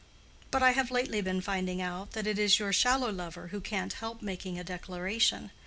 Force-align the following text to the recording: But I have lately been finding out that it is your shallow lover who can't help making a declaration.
But 0.49 0.63
I 0.63 0.71
have 0.71 0.89
lately 0.89 1.21
been 1.21 1.41
finding 1.41 1.79
out 1.79 2.13
that 2.13 2.25
it 2.25 2.39
is 2.39 2.57
your 2.57 2.73
shallow 2.73 3.11
lover 3.11 3.49
who 3.49 3.61
can't 3.61 3.93
help 3.93 4.23
making 4.23 4.57
a 4.57 4.63
declaration. 4.63 5.51